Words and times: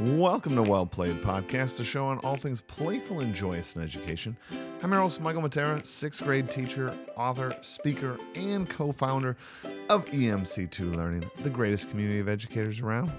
Welcome 0.00 0.56
to 0.56 0.62
Well 0.62 0.86
Played 0.86 1.16
Podcast, 1.16 1.78
a 1.78 1.84
show 1.84 2.06
on 2.06 2.20
all 2.20 2.36
things 2.36 2.62
playful 2.62 3.20
and 3.20 3.34
joyous 3.34 3.76
in 3.76 3.82
education. 3.82 4.34
I'm 4.82 4.90
your 4.90 5.02
host, 5.02 5.20
Michael 5.20 5.42
Matera, 5.42 5.84
sixth 5.84 6.24
grade 6.24 6.50
teacher, 6.50 6.96
author, 7.18 7.54
speaker, 7.60 8.16
and 8.34 8.66
co 8.66 8.92
founder 8.92 9.36
of 9.90 10.06
EMC2 10.06 10.96
Learning, 10.96 11.30
the 11.42 11.50
greatest 11.50 11.90
community 11.90 12.18
of 12.18 12.30
educators 12.30 12.80
around. 12.80 13.12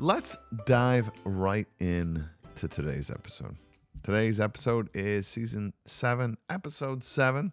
Let's 0.00 0.36
dive 0.66 1.08
right 1.22 1.68
in 1.78 2.28
to 2.56 2.66
today's 2.66 3.08
episode. 3.08 3.56
Today's 4.02 4.40
episode 4.40 4.90
is 4.94 5.28
season 5.28 5.74
seven, 5.86 6.38
episode 6.50 7.04
seven, 7.04 7.52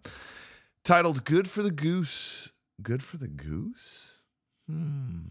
titled 0.83 1.25
Good 1.25 1.47
for 1.47 1.61
the 1.61 1.69
Goose. 1.69 2.49
Good 2.81 3.03
for 3.03 3.17
the 3.17 3.27
Goose? 3.27 4.07
Hmm. 4.67 5.27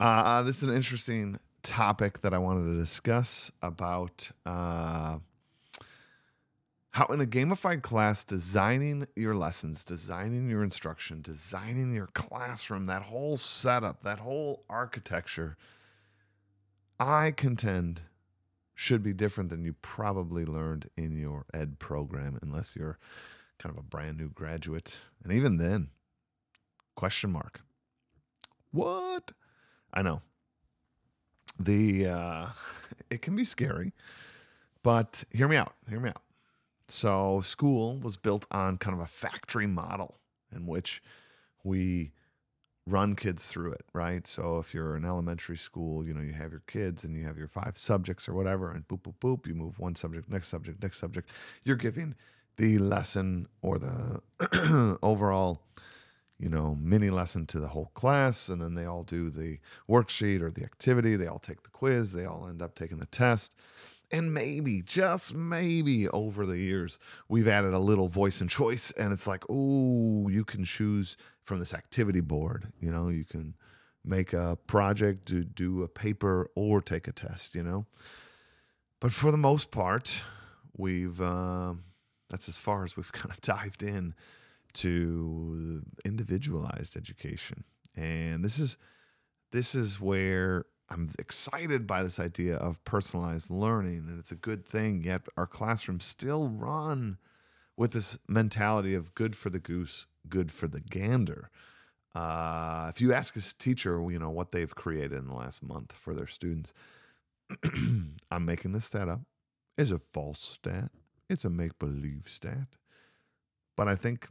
Uh, 0.00 0.42
this 0.44 0.58
is 0.58 0.62
an 0.62 0.74
interesting 0.74 1.38
topic 1.64 2.20
that 2.20 2.32
I 2.32 2.38
wanted 2.38 2.72
to 2.72 2.78
discuss 2.78 3.50
about 3.62 4.30
uh, 4.46 5.18
how, 6.90 7.06
in 7.06 7.20
a 7.20 7.26
gamified 7.26 7.82
class, 7.82 8.22
designing 8.22 9.08
your 9.16 9.34
lessons, 9.34 9.84
designing 9.84 10.48
your 10.48 10.62
instruction, 10.62 11.20
designing 11.20 11.92
your 11.92 12.06
classroom, 12.14 12.86
that 12.86 13.02
whole 13.02 13.36
setup, 13.36 14.04
that 14.04 14.20
whole 14.20 14.64
architecture, 14.70 15.56
I 17.00 17.32
contend 17.32 18.00
should 18.76 19.02
be 19.02 19.12
different 19.12 19.50
than 19.50 19.64
you 19.64 19.74
probably 19.82 20.44
learned 20.44 20.88
in 20.96 21.16
your 21.16 21.44
ed 21.52 21.80
program, 21.80 22.38
unless 22.42 22.76
you're 22.76 22.98
kind 23.58 23.72
of 23.76 23.78
a 23.80 23.82
brand 23.82 24.16
new 24.16 24.28
graduate. 24.28 24.96
And 25.24 25.32
even 25.32 25.56
then, 25.56 25.88
question 26.94 27.32
mark. 27.32 27.60
What? 28.70 29.32
I 29.92 30.02
know. 30.02 30.22
The 31.58 32.06
uh, 32.06 32.46
it 33.10 33.22
can 33.22 33.36
be 33.36 33.44
scary, 33.44 33.92
but 34.82 35.24
hear 35.30 35.48
me 35.48 35.56
out. 35.56 35.74
Hear 35.88 36.00
me 36.00 36.10
out. 36.10 36.22
So 36.88 37.42
school 37.42 37.98
was 37.98 38.16
built 38.16 38.46
on 38.50 38.78
kind 38.78 38.96
of 38.96 39.02
a 39.02 39.08
factory 39.08 39.66
model 39.66 40.18
in 40.54 40.66
which 40.66 41.02
we 41.62 42.12
run 42.86 43.14
kids 43.14 43.46
through 43.46 43.72
it, 43.72 43.84
right? 43.92 44.26
So 44.26 44.58
if 44.58 44.72
you're 44.72 44.96
in 44.96 45.04
elementary 45.04 45.58
school, 45.58 46.06
you 46.06 46.14
know, 46.14 46.22
you 46.22 46.32
have 46.32 46.50
your 46.50 46.62
kids 46.66 47.04
and 47.04 47.14
you 47.14 47.26
have 47.26 47.36
your 47.36 47.48
five 47.48 47.76
subjects 47.76 48.28
or 48.28 48.34
whatever, 48.34 48.72
and 48.72 48.88
boop, 48.88 49.02
boop, 49.02 49.14
boop, 49.20 49.46
you 49.46 49.54
move 49.54 49.78
one 49.78 49.94
subject, 49.94 50.30
next 50.30 50.48
subject, 50.48 50.82
next 50.82 50.98
subject. 50.98 51.28
You're 51.64 51.76
giving 51.76 52.14
the 52.56 52.78
lesson 52.78 53.46
or 53.60 53.78
the 53.78 54.98
overall 55.02 55.62
you 56.38 56.48
know, 56.48 56.76
mini 56.80 57.10
lesson 57.10 57.46
to 57.46 57.58
the 57.58 57.68
whole 57.68 57.90
class, 57.94 58.48
and 58.48 58.62
then 58.62 58.74
they 58.74 58.84
all 58.84 59.02
do 59.02 59.28
the 59.28 59.58
worksheet 59.88 60.40
or 60.40 60.50
the 60.50 60.62
activity. 60.62 61.16
They 61.16 61.26
all 61.26 61.40
take 61.40 61.62
the 61.62 61.70
quiz. 61.70 62.12
They 62.12 62.26
all 62.26 62.46
end 62.48 62.62
up 62.62 62.74
taking 62.74 62.98
the 62.98 63.06
test. 63.06 63.54
And 64.10 64.32
maybe, 64.32 64.80
just 64.82 65.34
maybe 65.34 66.08
over 66.08 66.46
the 66.46 66.56
years, 66.56 66.98
we've 67.28 67.48
added 67.48 67.74
a 67.74 67.78
little 67.78 68.08
voice 68.08 68.40
and 68.40 68.48
choice. 68.48 68.90
And 68.92 69.12
it's 69.12 69.26
like, 69.26 69.44
oh, 69.50 70.28
you 70.28 70.44
can 70.44 70.64
choose 70.64 71.16
from 71.42 71.58
this 71.58 71.74
activity 71.74 72.20
board. 72.20 72.72
You 72.80 72.90
know, 72.90 73.08
you 73.08 73.24
can 73.24 73.54
make 74.04 74.32
a 74.32 74.56
project, 74.66 75.26
do, 75.26 75.44
do 75.44 75.82
a 75.82 75.88
paper, 75.88 76.50
or 76.54 76.80
take 76.80 77.08
a 77.08 77.12
test, 77.12 77.54
you 77.54 77.62
know. 77.62 77.84
But 79.00 79.12
for 79.12 79.30
the 79.30 79.36
most 79.36 79.70
part, 79.70 80.22
we've, 80.76 81.20
uh, 81.20 81.74
that's 82.30 82.48
as 82.48 82.56
far 82.56 82.84
as 82.84 82.96
we've 82.96 83.12
kind 83.12 83.30
of 83.30 83.40
dived 83.40 83.82
in 83.82 84.14
to 84.74 85.82
individualized 86.04 86.96
education. 86.96 87.64
And 87.96 88.44
this 88.44 88.58
is 88.58 88.76
this 89.50 89.74
is 89.74 90.00
where 90.00 90.66
I'm 90.90 91.10
excited 91.18 91.86
by 91.86 92.02
this 92.02 92.18
idea 92.18 92.56
of 92.56 92.82
personalized 92.84 93.50
learning 93.50 94.06
and 94.08 94.18
it's 94.18 94.32
a 94.32 94.36
good 94.36 94.64
thing 94.64 95.02
yet 95.04 95.22
our 95.36 95.46
classrooms 95.46 96.04
still 96.04 96.48
run 96.48 97.18
with 97.76 97.92
this 97.92 98.18
mentality 98.26 98.94
of 98.94 99.14
good 99.14 99.36
for 99.36 99.50
the 99.50 99.58
goose, 99.58 100.06
good 100.28 100.50
for 100.50 100.66
the 100.66 100.80
gander. 100.80 101.50
Uh, 102.14 102.86
if 102.88 103.00
you 103.00 103.12
ask 103.12 103.36
a 103.36 103.40
teacher, 103.40 104.04
you 104.10 104.18
know, 104.18 104.30
what 104.30 104.50
they've 104.50 104.74
created 104.74 105.12
in 105.12 105.28
the 105.28 105.34
last 105.34 105.62
month 105.62 105.92
for 105.92 106.12
their 106.12 106.26
students, 106.26 106.74
I'm 108.30 108.44
making 108.44 108.72
this 108.72 108.86
stat 108.86 109.08
up, 109.08 109.20
is 109.76 109.92
a 109.92 109.98
false 109.98 110.40
stat. 110.40 110.90
It's 111.28 111.44
a 111.44 111.50
make 111.50 111.78
believe 111.78 112.24
stat. 112.26 112.66
But 113.76 113.86
I 113.86 113.94
think 113.94 114.28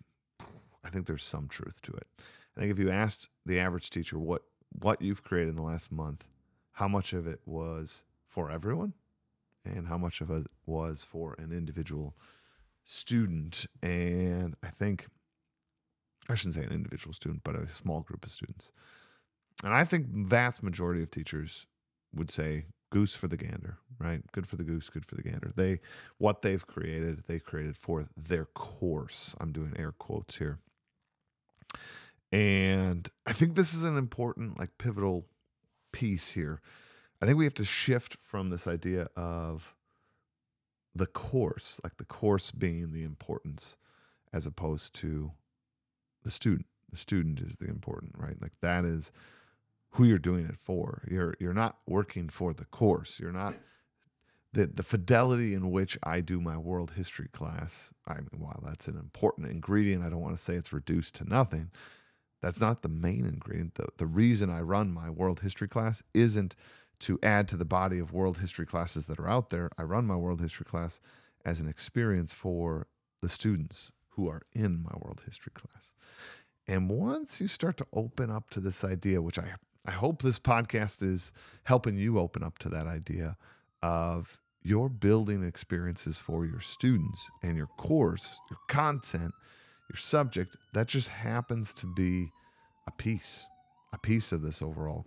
I 0.87 0.89
think 0.89 1.05
there's 1.05 1.23
some 1.23 1.49
truth 1.49 1.81
to 1.83 1.91
it. 1.91 2.07
I 2.55 2.61
think 2.61 2.71
if 2.71 2.79
you 2.79 2.89
asked 2.89 3.27
the 3.45 3.59
average 3.59 3.89
teacher 3.89 4.17
what 4.17 4.43
what 4.79 5.01
you've 5.01 5.23
created 5.23 5.49
in 5.49 5.55
the 5.55 5.61
last 5.61 5.91
month, 5.91 6.23
how 6.73 6.87
much 6.87 7.13
of 7.13 7.27
it 7.27 7.41
was 7.45 8.03
for 8.27 8.51
everyone 8.51 8.93
and 9.65 9.87
how 9.87 9.97
much 9.97 10.21
of 10.21 10.31
it 10.31 10.47
was 10.65 11.03
for 11.03 11.35
an 11.39 11.51
individual 11.51 12.15
student. 12.85 13.65
And 13.81 14.55
I 14.63 14.69
think 14.69 15.07
I 16.29 16.35
shouldn't 16.35 16.55
say 16.55 16.63
an 16.63 16.71
individual 16.71 17.13
student, 17.13 17.41
but 17.43 17.55
a 17.55 17.69
small 17.69 18.01
group 18.01 18.25
of 18.25 18.31
students. 18.31 18.71
And 19.63 19.73
I 19.73 19.83
think 19.83 20.07
vast 20.07 20.63
majority 20.63 21.01
of 21.01 21.11
teachers 21.11 21.65
would 22.13 22.31
say 22.31 22.65
goose 22.91 23.15
for 23.15 23.27
the 23.27 23.37
gander, 23.37 23.77
right? 23.99 24.21
Good 24.31 24.47
for 24.47 24.55
the 24.55 24.63
goose, 24.63 24.89
good 24.89 25.05
for 25.05 25.15
the 25.15 25.23
gander. 25.23 25.51
They 25.55 25.79
what 26.17 26.41
they've 26.41 26.65
created, 26.65 27.23
they 27.27 27.39
created 27.39 27.75
for 27.77 28.05
their 28.15 28.45
course. 28.45 29.35
I'm 29.39 29.51
doing 29.51 29.73
air 29.77 29.91
quotes 29.91 30.37
here. 30.37 30.59
And 32.31 33.09
I 33.25 33.33
think 33.33 33.55
this 33.55 33.73
is 33.73 33.83
an 33.83 33.97
important, 33.97 34.59
like, 34.59 34.77
pivotal 34.77 35.25
piece 35.91 36.31
here. 36.31 36.61
I 37.21 37.25
think 37.25 37.37
we 37.37 37.45
have 37.45 37.53
to 37.55 37.65
shift 37.65 38.17
from 38.21 38.49
this 38.49 38.67
idea 38.67 39.09
of 39.15 39.73
the 40.93 41.07
course, 41.07 41.79
like 41.83 41.97
the 41.97 42.05
course 42.05 42.51
being 42.51 42.91
the 42.91 43.03
importance, 43.03 43.77
as 44.33 44.45
opposed 44.45 44.93
to 44.95 45.31
the 46.23 46.31
student. 46.31 46.65
The 46.91 46.97
student 46.97 47.39
is 47.41 47.55
the 47.57 47.67
important, 47.67 48.13
right? 48.17 48.39
Like 48.41 48.53
that 48.61 48.85
is 48.85 49.11
who 49.91 50.03
you're 50.05 50.17
doing 50.17 50.45
it 50.45 50.57
for. 50.57 51.03
You're 51.09 51.35
you're 51.39 51.53
not 51.53 51.77
working 51.87 52.29
for 52.29 52.53
the 52.53 52.65
course. 52.65 53.19
You're 53.19 53.31
not 53.31 53.55
the 54.53 54.67
the 54.67 54.83
fidelity 54.83 55.53
in 55.53 55.71
which 55.71 55.97
I 56.03 56.21
do 56.21 56.39
my 56.39 56.57
world 56.57 56.91
history 56.95 57.29
class. 57.31 57.91
I 58.07 58.15
mean, 58.15 58.39
while 58.39 58.63
that's 58.65 58.87
an 58.87 58.97
important 58.97 59.47
ingredient, 59.47 60.03
I 60.03 60.09
don't 60.09 60.21
want 60.21 60.37
to 60.37 60.43
say 60.43 60.55
it's 60.55 60.73
reduced 60.73 61.15
to 61.15 61.25
nothing. 61.25 61.71
That's 62.41 62.61
not 62.61 62.81
the 62.81 62.89
main 62.89 63.25
ingredient. 63.25 63.75
The, 63.75 63.87
the 63.97 64.05
reason 64.05 64.49
I 64.49 64.61
run 64.61 64.91
my 64.91 65.09
world 65.09 65.39
history 65.39 65.67
class 65.67 66.03
isn't 66.13 66.55
to 66.99 67.19
add 67.21 67.47
to 67.49 67.57
the 67.57 67.65
body 67.65 67.99
of 67.99 68.13
world 68.13 68.37
history 68.37 68.65
classes 68.65 69.05
that 69.05 69.19
are 69.19 69.29
out 69.29 69.49
there. 69.49 69.69
I 69.77 69.83
run 69.83 70.05
my 70.05 70.15
world 70.15 70.41
history 70.41 70.65
class 70.65 70.99
as 71.45 71.59
an 71.59 71.67
experience 71.67 72.33
for 72.33 72.87
the 73.21 73.29
students 73.29 73.91
who 74.09 74.27
are 74.29 74.41
in 74.53 74.83
my 74.83 74.93
world 74.99 75.21
history 75.25 75.51
class. 75.53 75.91
And 76.67 76.89
once 76.89 77.39
you 77.39 77.47
start 77.47 77.77
to 77.77 77.87
open 77.93 78.29
up 78.29 78.49
to 78.51 78.59
this 78.59 78.83
idea, 78.83 79.21
which 79.21 79.39
I, 79.39 79.53
I 79.85 79.91
hope 79.91 80.21
this 80.21 80.39
podcast 80.39 81.01
is 81.01 81.31
helping 81.63 81.95
you 81.95 82.19
open 82.19 82.43
up 82.43 82.57
to 82.59 82.69
that 82.69 82.87
idea 82.87 83.37
of 83.81 84.39
you're 84.63 84.89
building 84.89 85.43
experiences 85.43 86.17
for 86.17 86.45
your 86.45 86.59
students 86.59 87.21
and 87.41 87.55
your 87.55 87.69
course, 87.77 88.39
your 88.49 88.59
content 88.67 89.33
your 89.89 89.97
subject, 89.97 90.55
that 90.73 90.87
just 90.87 91.09
happens 91.09 91.73
to 91.75 91.85
be 91.85 92.31
a 92.87 92.91
piece, 92.91 93.45
a 93.93 93.97
piece 93.97 94.31
of 94.31 94.41
this 94.41 94.61
overall 94.61 95.05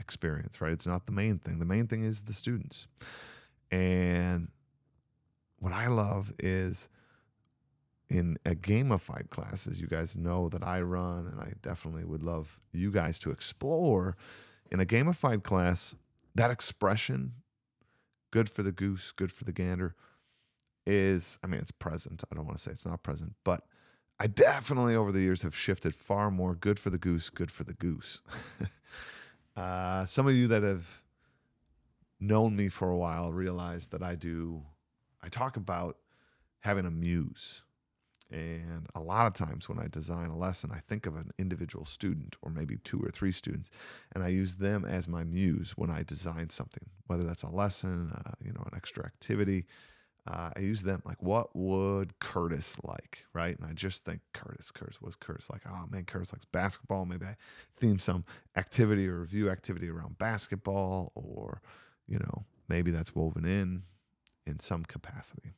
experience, 0.00 0.60
right? 0.60 0.72
It's 0.72 0.86
not 0.86 1.06
the 1.06 1.12
main 1.12 1.38
thing. 1.38 1.58
The 1.58 1.64
main 1.64 1.86
thing 1.86 2.04
is 2.04 2.22
the 2.22 2.34
students. 2.34 2.86
And 3.70 4.48
what 5.58 5.72
I 5.72 5.86
love 5.86 6.32
is 6.38 6.88
in 8.10 8.36
a 8.44 8.54
gamified 8.54 9.30
class, 9.30 9.66
as 9.66 9.80
you 9.80 9.86
guys 9.86 10.16
know 10.16 10.48
that 10.50 10.62
I 10.62 10.80
run, 10.82 11.28
and 11.28 11.40
I 11.40 11.54
definitely 11.62 12.04
would 12.04 12.22
love 12.22 12.60
you 12.72 12.90
guys 12.90 13.18
to 13.20 13.30
explore. 13.30 14.16
In 14.70 14.80
a 14.80 14.84
gamified 14.84 15.44
class, 15.44 15.94
that 16.34 16.50
expression, 16.50 17.32
good 18.30 18.50
for 18.50 18.62
the 18.62 18.72
goose, 18.72 19.12
good 19.12 19.32
for 19.32 19.44
the 19.44 19.52
gander, 19.52 19.94
is, 20.86 21.38
I 21.42 21.46
mean, 21.46 21.60
it's 21.60 21.70
present. 21.70 22.24
I 22.30 22.34
don't 22.34 22.44
want 22.44 22.58
to 22.58 22.62
say 22.62 22.72
it's 22.72 22.84
not 22.84 23.02
present, 23.02 23.34
but 23.44 23.64
I 24.22 24.28
definitely 24.28 24.94
over 24.94 25.10
the 25.10 25.20
years 25.20 25.42
have 25.42 25.56
shifted 25.56 25.96
far 25.96 26.30
more 26.30 26.54
good 26.54 26.78
for 26.78 26.90
the 26.90 26.98
goose, 26.98 27.28
good 27.28 27.50
for 27.50 27.64
the 27.64 27.74
goose. 27.74 28.20
uh, 29.56 30.04
some 30.04 30.28
of 30.28 30.36
you 30.36 30.46
that 30.46 30.62
have 30.62 31.02
known 32.20 32.54
me 32.54 32.68
for 32.68 32.88
a 32.88 32.96
while 32.96 33.32
realize 33.32 33.88
that 33.88 34.00
I 34.00 34.14
do, 34.14 34.62
I 35.24 35.28
talk 35.28 35.56
about 35.56 35.96
having 36.60 36.86
a 36.86 36.90
muse. 36.90 37.62
And 38.30 38.86
a 38.94 39.00
lot 39.00 39.26
of 39.26 39.32
times 39.32 39.68
when 39.68 39.80
I 39.80 39.88
design 39.88 40.30
a 40.30 40.38
lesson, 40.38 40.70
I 40.72 40.78
think 40.88 41.06
of 41.06 41.16
an 41.16 41.32
individual 41.40 41.84
student 41.84 42.36
or 42.42 42.52
maybe 42.52 42.76
two 42.84 43.00
or 43.00 43.10
three 43.10 43.32
students, 43.32 43.70
and 44.14 44.22
I 44.22 44.28
use 44.28 44.54
them 44.54 44.84
as 44.84 45.08
my 45.08 45.24
muse 45.24 45.72
when 45.72 45.90
I 45.90 46.04
design 46.04 46.48
something, 46.48 46.88
whether 47.08 47.24
that's 47.24 47.42
a 47.42 47.50
lesson, 47.50 48.12
uh, 48.24 48.30
you 48.40 48.52
know, 48.52 48.62
an 48.66 48.76
extra 48.76 49.04
activity, 49.04 49.66
uh, 50.26 50.50
I 50.56 50.60
use 50.60 50.82
them 50.82 51.02
like, 51.04 51.20
what 51.20 51.54
would 51.54 52.18
Curtis 52.20 52.76
like, 52.84 53.24
right? 53.32 53.58
And 53.58 53.68
I 53.68 53.72
just 53.72 54.04
think 54.04 54.20
Curtis, 54.32 54.70
Curtis, 54.70 55.00
was 55.02 55.16
Curtis 55.16 55.50
like? 55.50 55.62
Oh 55.68 55.84
man, 55.90 56.04
Curtis 56.04 56.32
likes 56.32 56.44
basketball. 56.44 57.04
Maybe 57.06 57.26
I 57.26 57.36
theme 57.76 57.98
some 57.98 58.24
activity 58.56 59.08
or 59.08 59.20
review 59.20 59.50
activity 59.50 59.88
around 59.88 60.18
basketball, 60.18 61.10
or 61.16 61.60
you 62.06 62.18
know, 62.18 62.44
maybe 62.68 62.92
that's 62.92 63.14
woven 63.14 63.44
in 63.44 63.82
in 64.46 64.60
some 64.60 64.84
capacity. 64.84 65.54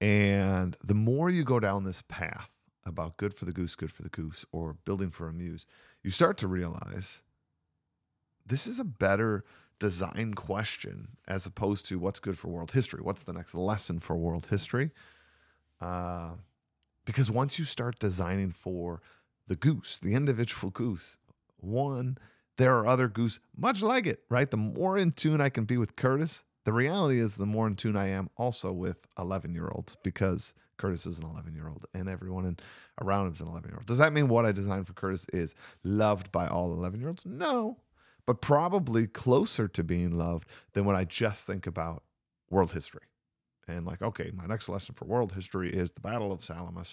And 0.00 0.76
the 0.84 0.94
more 0.94 1.30
you 1.30 1.44
go 1.44 1.58
down 1.58 1.84
this 1.84 2.02
path 2.08 2.50
about 2.84 3.16
good 3.16 3.32
for 3.32 3.46
the 3.46 3.52
goose, 3.52 3.74
good 3.74 3.90
for 3.90 4.02
the 4.02 4.10
goose, 4.10 4.44
or 4.52 4.74
building 4.84 5.10
for 5.10 5.28
a 5.28 5.32
muse, 5.32 5.66
you 6.02 6.10
start 6.10 6.36
to 6.38 6.46
realize 6.46 7.22
this 8.44 8.66
is 8.66 8.78
a 8.78 8.84
better 8.84 9.44
design 9.78 10.34
question 10.34 11.08
as 11.28 11.46
opposed 11.46 11.86
to 11.88 11.98
what's 11.98 12.20
good 12.20 12.38
for 12.38 12.48
world 12.48 12.70
history. 12.70 13.00
What's 13.02 13.22
the 13.22 13.32
next 13.32 13.54
lesson 13.54 14.00
for 14.00 14.16
world 14.16 14.46
history? 14.48 14.90
Uh, 15.80 16.30
because 17.04 17.30
once 17.30 17.58
you 17.58 17.64
start 17.64 17.98
designing 17.98 18.50
for 18.50 19.00
the 19.46 19.56
goose, 19.56 19.98
the 20.02 20.14
individual 20.14 20.70
goose, 20.70 21.18
one, 21.58 22.18
there 22.58 22.76
are 22.76 22.86
other 22.86 23.08
goose 23.08 23.38
much 23.56 23.82
like 23.82 24.06
it, 24.06 24.20
right? 24.30 24.50
The 24.50 24.56
more 24.56 24.98
in 24.98 25.12
tune 25.12 25.40
I 25.40 25.48
can 25.48 25.64
be 25.64 25.76
with 25.76 25.96
Curtis, 25.96 26.42
the 26.64 26.72
reality 26.72 27.20
is 27.20 27.36
the 27.36 27.46
more 27.46 27.66
in 27.66 27.76
tune 27.76 27.96
I 27.96 28.08
am 28.08 28.28
also 28.36 28.72
with 28.72 28.96
11 29.18 29.54
year 29.54 29.70
olds 29.72 29.96
because 30.02 30.54
Curtis 30.78 31.06
is 31.06 31.18
an 31.18 31.24
11 31.24 31.54
year 31.54 31.68
old 31.68 31.86
and 31.94 32.08
everyone 32.08 32.44
in, 32.44 32.58
around 33.00 33.26
him 33.26 33.32
is 33.34 33.40
an 33.40 33.48
11 33.48 33.70
year 33.70 33.78
old. 33.78 33.86
Does 33.86 33.98
that 33.98 34.12
mean 34.12 34.28
what 34.28 34.46
I 34.46 34.52
designed 34.52 34.86
for 34.86 34.94
Curtis 34.94 35.26
is 35.32 35.54
loved 35.84 36.32
by 36.32 36.48
all 36.48 36.72
11 36.72 36.98
year 37.00 37.08
olds? 37.08 37.24
No, 37.24 37.78
but 38.26 38.40
probably 38.40 39.06
closer 39.06 39.68
to 39.68 39.82
being 39.82 40.10
loved 40.10 40.48
than 40.72 40.84
when 40.84 40.96
I 40.96 41.04
just 41.04 41.46
think 41.46 41.66
about 41.66 42.02
world 42.50 42.72
history. 42.72 43.02
And 43.68 43.86
like, 43.86 44.02
okay, 44.02 44.30
my 44.34 44.46
next 44.46 44.68
lesson 44.68 44.94
for 44.94 45.06
world 45.06 45.32
history 45.32 45.72
is 45.72 45.92
the 45.92 46.00
Battle 46.00 46.32
of 46.32 46.44
Salamis. 46.44 46.92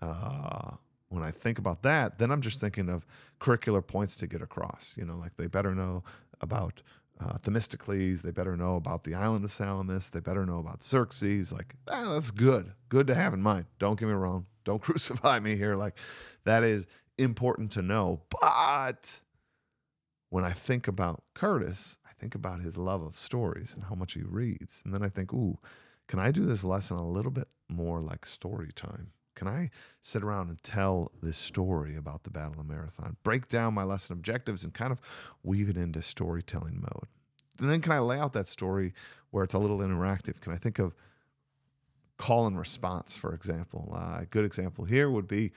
Uh, 0.00 0.72
when 1.08 1.22
I 1.22 1.30
think 1.30 1.58
about 1.58 1.82
that, 1.82 2.18
then 2.18 2.30
I'm 2.30 2.40
just 2.40 2.60
thinking 2.60 2.88
of 2.88 3.06
curricular 3.40 3.86
points 3.86 4.16
to 4.18 4.26
get 4.26 4.42
across. 4.42 4.92
You 4.96 5.04
know, 5.04 5.16
like 5.16 5.36
they 5.36 5.46
better 5.46 5.74
know 5.74 6.02
about 6.40 6.82
uh, 7.20 7.38
Themistocles. 7.38 8.22
They 8.22 8.30
better 8.30 8.56
know 8.56 8.76
about 8.76 9.04
the 9.04 9.14
island 9.14 9.44
of 9.44 9.52
Salamis. 9.52 10.08
They 10.08 10.20
better 10.20 10.44
know 10.44 10.58
about 10.58 10.82
Xerxes. 10.82 11.52
Like, 11.52 11.74
ah, 11.88 12.14
that's 12.14 12.30
good. 12.30 12.72
Good 12.88 13.06
to 13.06 13.14
have 13.14 13.34
in 13.34 13.42
mind. 13.42 13.66
Don't 13.78 13.98
get 13.98 14.06
me 14.08 14.14
wrong. 14.14 14.46
Don't 14.64 14.82
crucify 14.82 15.40
me 15.40 15.56
here. 15.56 15.76
Like, 15.76 15.96
that 16.44 16.64
is 16.64 16.86
important 17.18 17.72
to 17.72 17.82
know. 17.82 18.22
But 18.40 19.20
when 20.34 20.44
I 20.44 20.50
think 20.50 20.88
about 20.88 21.22
Curtis, 21.34 21.96
I 22.04 22.10
think 22.18 22.34
about 22.34 22.60
his 22.60 22.76
love 22.76 23.02
of 23.02 23.16
stories 23.16 23.72
and 23.72 23.84
how 23.84 23.94
much 23.94 24.14
he 24.14 24.22
reads. 24.22 24.82
And 24.84 24.92
then 24.92 25.04
I 25.04 25.08
think, 25.08 25.32
ooh, 25.32 25.60
can 26.08 26.18
I 26.18 26.32
do 26.32 26.44
this 26.44 26.64
lesson 26.64 26.96
a 26.96 27.08
little 27.08 27.30
bit 27.30 27.46
more 27.68 28.00
like 28.00 28.26
story 28.26 28.70
time? 28.74 29.12
Can 29.36 29.46
I 29.46 29.70
sit 30.02 30.24
around 30.24 30.48
and 30.48 30.60
tell 30.64 31.12
this 31.22 31.36
story 31.36 31.94
about 31.94 32.24
the 32.24 32.30
Battle 32.30 32.58
of 32.58 32.66
Marathon, 32.66 33.16
break 33.22 33.48
down 33.48 33.74
my 33.74 33.84
lesson 33.84 34.14
objectives, 34.14 34.64
and 34.64 34.74
kind 34.74 34.90
of 34.90 35.00
weave 35.44 35.70
it 35.70 35.76
into 35.76 36.02
storytelling 36.02 36.80
mode? 36.80 37.06
And 37.60 37.70
then 37.70 37.80
can 37.80 37.92
I 37.92 38.00
lay 38.00 38.18
out 38.18 38.32
that 38.32 38.48
story 38.48 38.92
where 39.30 39.44
it's 39.44 39.54
a 39.54 39.58
little 39.60 39.78
interactive? 39.78 40.40
Can 40.40 40.52
I 40.52 40.56
think 40.56 40.80
of 40.80 40.96
call 42.18 42.48
and 42.48 42.58
response, 42.58 43.14
for 43.14 43.34
example? 43.34 43.92
Uh, 43.96 44.22
a 44.22 44.26
good 44.28 44.44
example 44.44 44.84
here 44.84 45.12
would 45.12 45.28
be 45.28 45.52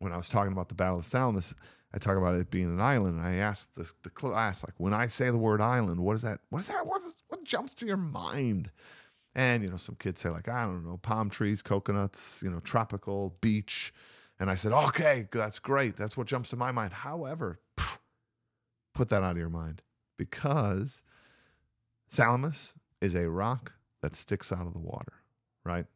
when 0.00 0.12
I 0.12 0.16
was 0.16 0.28
talking 0.28 0.50
about 0.50 0.68
the 0.68 0.74
Battle 0.74 0.98
of 0.98 1.06
Salamis. 1.06 1.54
I 1.94 1.98
talk 1.98 2.16
about 2.16 2.34
it 2.34 2.50
being 2.50 2.66
an 2.66 2.80
island. 2.80 3.18
And 3.18 3.26
I 3.26 3.36
ask 3.36 3.68
the, 3.74 3.90
the 4.02 4.10
class, 4.10 4.64
like, 4.64 4.74
when 4.78 4.94
I 4.94 5.08
say 5.08 5.30
the 5.30 5.38
word 5.38 5.60
island, 5.60 6.00
what 6.00 6.16
is 6.16 6.22
that? 6.22 6.40
What 6.50 6.60
is 6.60 6.68
that? 6.68 6.86
What, 6.86 7.02
is, 7.02 7.22
what 7.28 7.44
jumps 7.44 7.74
to 7.76 7.86
your 7.86 7.96
mind? 7.96 8.70
And, 9.34 9.62
you 9.62 9.70
know, 9.70 9.76
some 9.76 9.96
kids 9.96 10.20
say, 10.20 10.28
like, 10.28 10.48
I 10.48 10.64
don't 10.64 10.84
know, 10.84 10.98
palm 10.98 11.30
trees, 11.30 11.62
coconuts, 11.62 12.40
you 12.42 12.50
know, 12.50 12.60
tropical, 12.60 13.36
beach. 13.40 13.92
And 14.38 14.50
I 14.50 14.54
said, 14.56 14.72
okay, 14.72 15.28
that's 15.30 15.58
great. 15.58 15.96
That's 15.96 16.16
what 16.16 16.26
jumps 16.26 16.50
to 16.50 16.56
my 16.56 16.72
mind. 16.72 16.92
However, 16.92 17.60
put 18.94 19.08
that 19.10 19.22
out 19.22 19.32
of 19.32 19.38
your 19.38 19.48
mind 19.48 19.82
because 20.18 21.02
Salamis 22.08 22.74
is 23.00 23.14
a 23.14 23.28
rock 23.28 23.72
that 24.02 24.14
sticks 24.14 24.52
out 24.52 24.66
of 24.66 24.72
the 24.72 24.78
water, 24.78 25.14
right? 25.64 25.86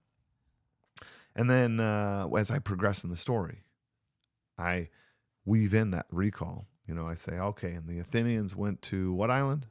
And 1.35 1.51
then 1.51 1.81
uh, 1.81 2.29
as 2.39 2.51
I 2.51 2.59
progress 2.59 3.05
in 3.05 3.11
the 3.11 3.17
story, 3.17 3.65
I 4.59 4.89
weave 5.47 5.73
in 5.73 5.93
that 5.93 6.07
recall. 6.11 6.67
You 6.87 6.95
know, 6.95 7.07
I 7.07 7.15
say, 7.15 7.33
okay, 7.33 7.73
and 7.73 7.89
the 7.89 8.01
Athenians 8.01 8.55
went 8.55 8.83
to 8.83 9.13
what 9.15 9.31
island? 9.31 9.67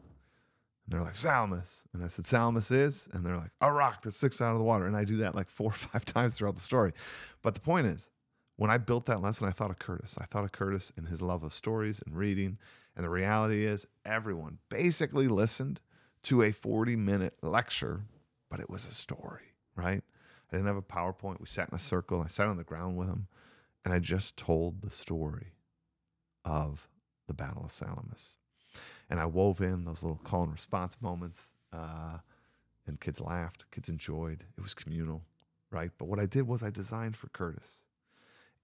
And 0.85 0.93
they're 0.93 1.03
like, 1.03 1.15
Salamis. 1.15 1.83
And 1.93 2.03
I 2.03 2.07
said, 2.07 2.25
Salamis 2.25 2.71
is? 2.71 3.07
And 3.11 3.25
they're 3.25 3.37
like, 3.37 3.51
a 3.61 3.71
rock 3.71 4.01
that 4.03 4.13
sticks 4.13 4.41
out 4.41 4.51
of 4.51 4.57
the 4.57 4.63
water. 4.63 4.85
And 4.87 4.97
I 4.97 5.03
do 5.03 5.17
that 5.17 5.35
like 5.35 5.49
four 5.49 5.71
or 5.71 5.73
five 5.73 6.05
times 6.05 6.35
throughout 6.35 6.55
the 6.55 6.61
story. 6.61 6.93
But 7.41 7.53
the 7.53 7.61
point 7.61 7.87
is, 7.87 8.09
when 8.57 8.71
I 8.71 8.77
built 8.77 9.05
that 9.07 9.21
lesson, 9.21 9.47
I 9.47 9.51
thought 9.51 9.69
of 9.69 9.79
Curtis. 9.79 10.17
I 10.19 10.25
thought 10.25 10.45
of 10.45 10.51
Curtis 10.51 10.91
and 10.95 11.07
his 11.07 11.21
love 11.21 11.43
of 11.43 11.53
stories 11.53 12.01
and 12.05 12.15
reading. 12.15 12.57
And 12.95 13.03
the 13.03 13.09
reality 13.09 13.65
is, 13.65 13.85
everyone 14.05 14.57
basically 14.69 15.27
listened 15.27 15.81
to 16.23 16.43
a 16.43 16.51
40 16.51 16.95
minute 16.95 17.35
lecture, 17.41 18.01
but 18.49 18.59
it 18.59 18.69
was 18.69 18.85
a 18.85 18.93
story, 18.93 19.53
right? 19.75 20.01
I 20.51 20.55
didn't 20.55 20.67
have 20.67 20.77
a 20.77 20.81
PowerPoint. 20.81 21.41
We 21.41 21.47
sat 21.47 21.69
in 21.69 21.75
a 21.75 21.79
circle. 21.79 22.21
I 22.21 22.29
sat 22.29 22.47
on 22.47 22.57
the 22.57 22.63
ground 22.63 22.95
with 22.95 23.09
him, 23.09 23.27
and 23.83 23.93
I 23.93 23.99
just 23.99 24.37
told 24.37 24.81
the 24.81 24.91
story 24.91 25.47
of 26.45 26.87
the 27.27 27.33
Battle 27.33 27.65
of 27.65 27.71
Salamis. 27.71 28.35
And 29.09 29.19
I 29.19 29.25
wove 29.25 29.61
in 29.61 29.83
those 29.83 30.01
little 30.03 30.19
call 30.23 30.43
and 30.43 30.53
response 30.53 30.95
moments, 31.01 31.49
uh, 31.73 32.19
and 32.87 32.99
kids 32.99 33.19
laughed, 33.19 33.65
kids 33.71 33.89
enjoyed. 33.89 34.43
It 34.57 34.61
was 34.61 34.73
communal, 34.73 35.21
right? 35.71 35.91
But 35.97 36.07
what 36.07 36.19
I 36.19 36.25
did 36.25 36.47
was 36.47 36.63
I 36.63 36.69
designed 36.69 37.17
for 37.17 37.27
Curtis. 37.29 37.81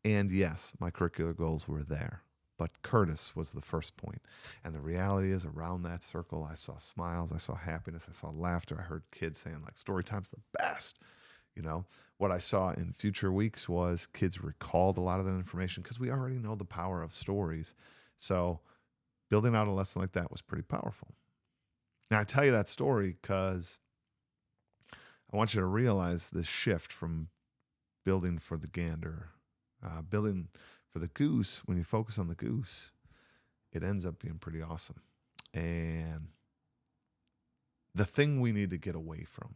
And 0.04 0.32
yes, 0.32 0.74
my 0.80 0.90
curricular 0.90 1.36
goals 1.36 1.68
were 1.68 1.84
there, 1.84 2.24
but 2.58 2.82
Curtis 2.82 3.36
was 3.36 3.52
the 3.52 3.62
first 3.62 3.96
point. 3.98 4.22
And 4.64 4.74
the 4.74 4.80
reality 4.80 5.32
is, 5.32 5.46
around 5.46 5.84
that 5.84 6.04
circle, 6.04 6.48
I 6.50 6.56
saw 6.56 6.78
smiles, 6.78 7.32
I 7.32 7.38
saw 7.38 7.56
happiness, 7.56 8.08
I 8.10 8.14
saw 8.14 8.30
laughter. 8.32 8.78
I 8.80 8.84
heard 8.84 9.04
kids 9.12 9.40
saying, 9.40 9.62
like, 9.64 9.78
story 9.78 10.04
time's 10.04 10.30
the 10.30 10.42
best. 10.58 10.98
You 11.56 11.62
know, 11.62 11.86
what 12.18 12.32
I 12.32 12.40
saw 12.40 12.72
in 12.72 12.94
future 12.94 13.32
weeks 13.32 13.68
was 13.68 14.08
kids 14.14 14.42
recalled 14.42 14.98
a 14.98 15.02
lot 15.02 15.20
of 15.20 15.26
that 15.26 15.34
information 15.34 15.84
because 15.84 16.00
we 16.00 16.10
already 16.10 16.38
know 16.38 16.56
the 16.56 16.66
power 16.66 17.02
of 17.02 17.14
stories. 17.14 17.74
So 18.18 18.60
building 19.30 19.56
out 19.56 19.68
a 19.68 19.72
lesson 19.72 20.02
like 20.02 20.14
that 20.14 20.32
was 20.32 20.42
pretty 20.42 20.64
powerful. 20.64 21.14
Now, 22.10 22.20
I 22.20 22.24
tell 22.24 22.46
you 22.46 22.52
that 22.52 22.68
story 22.68 23.16
because 23.22 23.80
I 25.32 25.38
want 25.38 25.54
you 25.54 25.62
to 25.62 25.66
realize 25.66 26.30
this 26.30 26.48
shift 26.48 26.92
from 26.92 27.30
building 28.04 28.38
for 28.38 28.58
the 28.58 28.68
gander, 28.68 29.30
uh, 29.84 30.02
building 30.02 30.50
for 30.90 31.00
the 31.00 31.08
goose. 31.08 31.62
When 31.66 31.78
you 31.78 31.84
focus 31.84 32.20
on 32.20 32.28
the 32.28 32.36
goose, 32.36 32.92
it 33.72 33.84
ends 33.84 34.06
up 34.06 34.20
being 34.20 34.40
pretty 34.40 34.62
awesome. 34.62 35.02
And 35.54 36.28
the 37.96 38.06
thing 38.06 38.42
we 38.42 38.52
need 38.52 38.70
to 38.70 38.78
get 38.78 38.96
away 38.96 39.24
from 39.24 39.56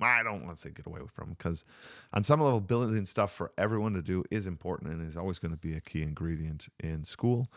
I 0.00 0.22
don't 0.22 0.44
want 0.44 0.56
to 0.56 0.60
say 0.60 0.70
get 0.70 0.86
away 0.86 1.00
from 1.12 1.30
because 1.30 1.64
on 2.12 2.22
some 2.24 2.40
level, 2.40 2.60
building 2.60 3.04
stuff 3.06 3.32
for 3.32 3.52
everyone 3.56 3.94
to 3.94 4.02
do 4.02 4.24
is 4.30 4.46
important 4.46 4.92
and 4.92 5.08
is 5.08 5.16
always 5.16 5.38
going 5.38 5.52
to 5.52 5.58
be 5.58 5.74
a 5.74 5.80
key 5.80 6.02
ingredient 6.02 6.66
in 6.80 7.04
school. 7.04 7.48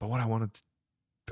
But 0.00 0.08
what 0.08 0.20
I 0.20 0.26
want 0.26 0.54
to, 0.54 0.62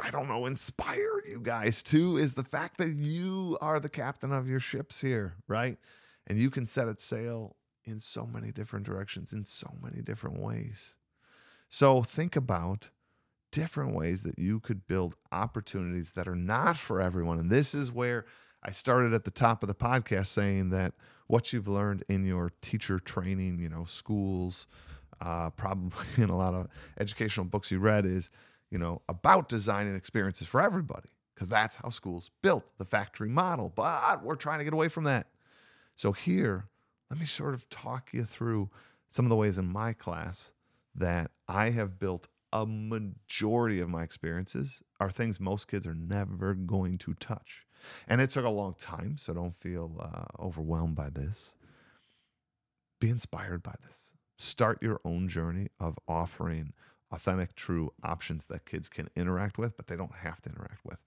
I 0.02 0.10
don't 0.10 0.28
know, 0.28 0.46
inspire 0.46 1.22
you 1.26 1.40
guys 1.42 1.82
to 1.84 2.18
is 2.18 2.34
the 2.34 2.42
fact 2.42 2.78
that 2.78 2.90
you 2.90 3.58
are 3.60 3.80
the 3.80 3.88
captain 3.88 4.32
of 4.32 4.48
your 4.48 4.60
ships 4.60 5.00
here, 5.00 5.36
right? 5.48 5.78
And 6.26 6.38
you 6.38 6.50
can 6.50 6.66
set 6.66 6.88
it 6.88 7.00
sail 7.00 7.56
in 7.84 8.00
so 8.00 8.26
many 8.26 8.50
different 8.50 8.86
directions, 8.86 9.32
in 9.32 9.44
so 9.44 9.74
many 9.82 10.02
different 10.02 10.38
ways. 10.38 10.94
So 11.70 12.02
think 12.02 12.36
about 12.36 12.88
different 13.52 13.94
ways 13.94 14.22
that 14.24 14.38
you 14.38 14.58
could 14.60 14.86
build 14.86 15.14
opportunities 15.30 16.12
that 16.12 16.26
are 16.26 16.34
not 16.34 16.76
for 16.76 17.00
everyone. 17.00 17.38
And 17.38 17.50
this 17.50 17.74
is 17.74 17.92
where 17.92 18.24
I 18.64 18.70
started 18.70 19.12
at 19.12 19.24
the 19.24 19.30
top 19.30 19.62
of 19.62 19.68
the 19.68 19.74
podcast 19.74 20.28
saying 20.28 20.70
that 20.70 20.94
what 21.26 21.52
you've 21.52 21.68
learned 21.68 22.04
in 22.08 22.24
your 22.24 22.52
teacher 22.62 22.98
training, 22.98 23.58
you 23.58 23.68
know, 23.68 23.84
schools, 23.84 24.66
uh, 25.20 25.50
probably 25.50 26.06
in 26.22 26.30
a 26.30 26.36
lot 26.36 26.54
of 26.54 26.68
educational 26.98 27.46
books 27.46 27.70
you 27.70 27.78
read 27.78 28.06
is, 28.06 28.30
you 28.70 28.78
know, 28.78 29.02
about 29.08 29.48
designing 29.48 29.94
experiences 29.94 30.48
for 30.48 30.60
everybody, 30.60 31.08
because 31.34 31.48
that's 31.48 31.76
how 31.76 31.90
schools 31.90 32.30
built 32.42 32.64
the 32.78 32.84
factory 32.84 33.28
model. 33.28 33.72
But 33.74 34.24
we're 34.24 34.36
trying 34.36 34.58
to 34.58 34.64
get 34.64 34.72
away 34.72 34.88
from 34.88 35.04
that. 35.04 35.28
So 35.96 36.12
here, 36.12 36.68
let 37.10 37.20
me 37.20 37.26
sort 37.26 37.54
of 37.54 37.68
talk 37.68 38.12
you 38.12 38.24
through 38.24 38.70
some 39.08 39.24
of 39.24 39.30
the 39.30 39.36
ways 39.36 39.58
in 39.58 39.66
my 39.66 39.92
class 39.92 40.50
that 40.94 41.30
I 41.48 41.70
have 41.70 41.98
built 41.98 42.28
a 42.52 42.64
majority 42.64 43.80
of 43.80 43.88
my 43.88 44.02
experiences 44.02 44.80
are 45.00 45.10
things 45.10 45.40
most 45.40 45.68
kids 45.68 45.86
are 45.86 45.94
never 45.94 46.54
going 46.54 46.98
to 46.98 47.14
touch. 47.14 47.66
And 48.08 48.20
it 48.20 48.30
took 48.30 48.44
a 48.44 48.50
long 48.50 48.74
time, 48.78 49.16
so 49.18 49.32
don't 49.32 49.54
feel 49.54 49.92
uh, 50.00 50.42
overwhelmed 50.42 50.94
by 50.94 51.10
this. 51.10 51.54
Be 53.00 53.10
inspired 53.10 53.62
by 53.62 53.74
this. 53.86 53.98
Start 54.38 54.82
your 54.82 55.00
own 55.04 55.28
journey 55.28 55.68
of 55.78 55.98
offering 56.08 56.72
authentic, 57.14 57.54
true 57.54 57.92
options 58.02 58.46
that 58.46 58.66
kids 58.66 58.88
can 58.88 59.08
interact 59.16 59.56
with, 59.56 59.76
but 59.76 59.86
they 59.86 59.96
don't 59.96 60.14
have 60.14 60.40
to 60.42 60.50
interact 60.50 60.84
with. 60.84 60.98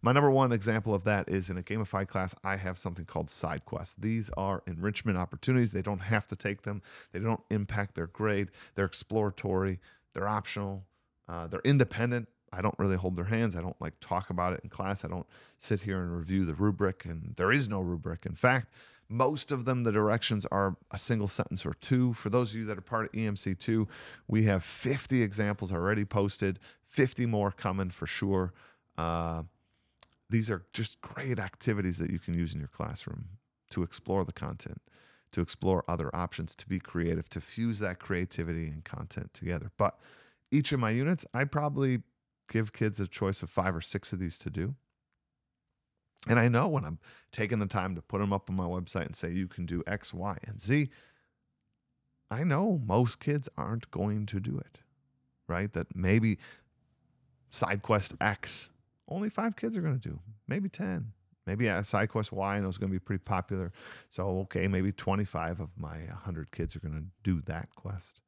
My 0.00 0.12
number 0.12 0.30
one 0.30 0.52
example 0.52 0.94
of 0.94 1.04
that 1.04 1.28
is 1.28 1.50
in 1.50 1.58
a 1.58 1.62
gamified 1.62 2.08
class, 2.08 2.34
I 2.44 2.56
have 2.56 2.78
something 2.78 3.04
called 3.04 3.28
side 3.28 3.64
quests. 3.64 3.94
These 3.98 4.30
are 4.36 4.62
enrichment 4.66 5.18
opportunities. 5.18 5.72
They 5.72 5.82
don't 5.82 5.98
have 5.98 6.28
to 6.28 6.36
take 6.36 6.62
them, 6.62 6.82
they 7.12 7.18
don't 7.18 7.40
impact 7.50 7.96
their 7.96 8.06
grade. 8.06 8.50
They're 8.74 8.84
exploratory, 8.84 9.80
they're 10.14 10.28
optional, 10.28 10.84
uh, 11.28 11.48
they're 11.48 11.60
independent. 11.64 12.28
I 12.52 12.62
don't 12.62 12.78
really 12.78 12.96
hold 12.96 13.16
their 13.16 13.24
hands. 13.24 13.56
I 13.56 13.60
don't 13.60 13.80
like 13.80 13.94
talk 14.00 14.30
about 14.30 14.52
it 14.52 14.60
in 14.62 14.70
class. 14.70 15.04
I 15.04 15.08
don't 15.08 15.26
sit 15.58 15.80
here 15.80 16.00
and 16.00 16.16
review 16.16 16.44
the 16.44 16.54
rubric, 16.54 17.04
and 17.04 17.34
there 17.36 17.52
is 17.52 17.68
no 17.68 17.80
rubric. 17.80 18.26
In 18.26 18.34
fact, 18.34 18.68
most 19.08 19.52
of 19.52 19.64
them, 19.64 19.84
the 19.84 19.92
directions 19.92 20.46
are 20.46 20.76
a 20.90 20.98
single 20.98 21.28
sentence 21.28 21.64
or 21.64 21.74
two. 21.74 22.12
For 22.14 22.28
those 22.28 22.50
of 22.50 22.56
you 22.56 22.64
that 22.66 22.78
are 22.78 22.82
part 22.82 23.06
of 23.06 23.12
EMC2, 23.12 23.86
we 24.26 24.44
have 24.44 24.64
50 24.64 25.22
examples 25.22 25.72
already 25.72 26.04
posted, 26.04 26.58
50 26.86 27.26
more 27.26 27.52
coming 27.52 27.90
for 27.90 28.06
sure. 28.06 28.52
Uh, 28.98 29.42
these 30.28 30.50
are 30.50 30.64
just 30.72 31.00
great 31.00 31.38
activities 31.38 31.98
that 31.98 32.10
you 32.10 32.18
can 32.18 32.34
use 32.34 32.52
in 32.52 32.58
your 32.58 32.68
classroom 32.68 33.26
to 33.70 33.82
explore 33.82 34.24
the 34.24 34.32
content, 34.32 34.80
to 35.32 35.40
explore 35.40 35.84
other 35.86 36.14
options, 36.14 36.54
to 36.56 36.66
be 36.66 36.80
creative, 36.80 37.28
to 37.28 37.40
fuse 37.40 37.78
that 37.78 38.00
creativity 38.00 38.66
and 38.66 38.84
content 38.84 39.32
together. 39.34 39.70
But 39.76 39.98
each 40.50 40.72
of 40.72 40.80
my 40.80 40.90
units, 40.90 41.24
I 41.32 41.44
probably 41.44 42.02
give 42.48 42.72
kids 42.72 43.00
a 43.00 43.06
choice 43.06 43.42
of 43.42 43.50
five 43.50 43.74
or 43.74 43.80
six 43.80 44.12
of 44.12 44.18
these 44.18 44.38
to 44.40 44.50
do. 44.50 44.74
And 46.28 46.38
I 46.38 46.48
know 46.48 46.66
when 46.66 46.84
I'm 46.84 46.98
taking 47.30 47.60
the 47.60 47.66
time 47.66 47.94
to 47.94 48.02
put 48.02 48.20
them 48.20 48.32
up 48.32 48.50
on 48.50 48.56
my 48.56 48.64
website 48.64 49.06
and 49.06 49.14
say 49.14 49.32
you 49.32 49.46
can 49.46 49.64
do 49.64 49.82
X, 49.86 50.12
Y, 50.12 50.36
and 50.46 50.60
Z, 50.60 50.88
I 52.30 52.42
know 52.42 52.80
most 52.84 53.20
kids 53.20 53.48
aren't 53.56 53.90
going 53.90 54.26
to 54.26 54.40
do 54.40 54.58
it, 54.58 54.78
right? 55.46 55.72
That 55.72 55.94
maybe 55.94 56.38
side 57.50 57.82
quest 57.82 58.14
X, 58.20 58.70
only 59.08 59.28
five 59.28 59.54
kids 59.54 59.76
are 59.76 59.82
going 59.82 59.98
to 59.98 60.08
do, 60.08 60.18
maybe 60.48 60.68
10. 60.68 61.12
Maybe 61.46 61.70
uh, 61.70 61.78
a 61.78 61.84
side 61.84 62.08
quest 62.08 62.32
Y, 62.32 62.58
know 62.58 62.68
it's 62.68 62.76
going 62.76 62.90
to 62.90 62.94
be 62.94 62.98
pretty 62.98 63.22
popular. 63.22 63.72
So, 64.10 64.40
okay, 64.40 64.66
maybe 64.66 64.90
25 64.90 65.60
of 65.60 65.70
my 65.76 65.98
100 66.08 66.50
kids 66.50 66.74
are 66.74 66.80
going 66.80 66.94
to 66.94 67.04
do 67.22 67.40
that 67.42 67.68
quest. 67.76 68.20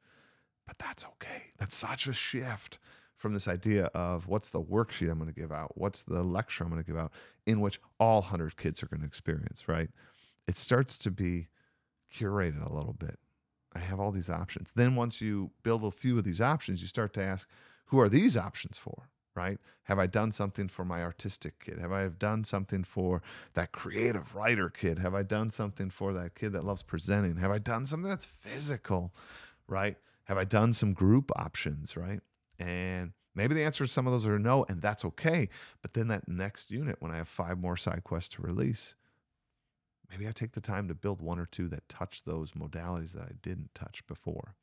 But 0.66 0.78
that's 0.78 1.04
okay. 1.04 1.42
That's 1.58 1.74
such 1.74 2.06
a 2.06 2.12
shift 2.12 2.78
from 3.18 3.34
this 3.34 3.48
idea 3.48 3.86
of 3.94 4.26
what's 4.26 4.48
the 4.48 4.62
worksheet 4.62 5.10
I'm 5.10 5.18
going 5.18 5.32
to 5.32 5.38
give 5.38 5.52
out, 5.52 5.76
what's 5.76 6.02
the 6.02 6.22
lecture 6.22 6.64
I'm 6.64 6.70
going 6.70 6.82
to 6.82 6.86
give 6.86 6.98
out, 6.98 7.12
in 7.46 7.60
which 7.60 7.80
all 8.00 8.20
100 8.20 8.56
kids 8.56 8.82
are 8.82 8.86
going 8.86 9.00
to 9.00 9.06
experience, 9.06 9.68
right? 9.68 9.90
It 10.46 10.56
starts 10.56 10.96
to 10.98 11.10
be 11.10 11.48
curated 12.14 12.64
a 12.64 12.72
little 12.72 12.94
bit. 12.94 13.18
I 13.74 13.80
have 13.80 14.00
all 14.00 14.12
these 14.12 14.30
options. 14.30 14.70
Then 14.74 14.94
once 14.94 15.20
you 15.20 15.50
build 15.62 15.84
a 15.84 15.90
few 15.90 16.16
of 16.16 16.24
these 16.24 16.40
options, 16.40 16.80
you 16.80 16.88
start 16.88 17.12
to 17.14 17.22
ask, 17.22 17.46
who 17.86 18.00
are 18.00 18.08
these 18.08 18.36
options 18.36 18.78
for? 18.78 19.10
Right? 19.34 19.58
Have 19.84 20.00
I 20.00 20.06
done 20.06 20.32
something 20.32 20.68
for 20.68 20.84
my 20.84 21.02
artistic 21.02 21.60
kid? 21.60 21.78
Have 21.78 21.92
I 21.92 22.08
done 22.08 22.42
something 22.42 22.82
for 22.82 23.22
that 23.54 23.70
creative 23.70 24.34
writer 24.34 24.68
kid? 24.68 24.98
Have 24.98 25.14
I 25.14 25.22
done 25.22 25.50
something 25.50 25.90
for 25.90 26.12
that 26.14 26.34
kid 26.34 26.52
that 26.54 26.64
loves 26.64 26.82
presenting? 26.82 27.36
Have 27.36 27.52
I 27.52 27.58
done 27.58 27.86
something 27.86 28.08
that's 28.08 28.24
physical? 28.24 29.14
Right? 29.68 29.96
Have 30.24 30.38
I 30.38 30.44
done 30.44 30.72
some 30.72 30.92
group 30.92 31.30
options? 31.36 31.96
Right? 31.96 32.20
And 32.58 33.12
maybe 33.34 33.54
the 33.54 33.64
answer 33.64 33.84
to 33.84 33.90
some 33.90 34.06
of 34.06 34.12
those 34.12 34.26
are 34.26 34.38
no, 34.38 34.64
and 34.68 34.82
that's 34.82 35.04
okay. 35.04 35.48
But 35.82 35.94
then 35.94 36.08
that 36.08 36.28
next 36.28 36.70
unit, 36.70 36.96
when 37.00 37.12
I 37.12 37.16
have 37.16 37.28
five 37.28 37.58
more 37.58 37.76
side 37.76 38.04
quests 38.04 38.34
to 38.36 38.42
release, 38.42 38.94
maybe 40.10 40.26
I 40.26 40.32
take 40.32 40.52
the 40.52 40.60
time 40.60 40.88
to 40.88 40.94
build 40.94 41.20
one 41.20 41.38
or 41.38 41.46
two 41.46 41.68
that 41.68 41.88
touch 41.88 42.22
those 42.24 42.52
modalities 42.52 43.12
that 43.12 43.22
I 43.22 43.32
didn't 43.42 43.74
touch 43.74 44.06
before. 44.06 44.54